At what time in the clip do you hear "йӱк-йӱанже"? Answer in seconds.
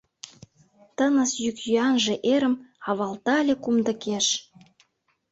1.43-2.15